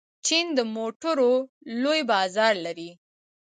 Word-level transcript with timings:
چین 0.25 0.45
د 0.57 0.59
موټرو 0.75 1.33
لوی 1.83 2.01
بازار 2.11 2.53
لري. 2.65 2.91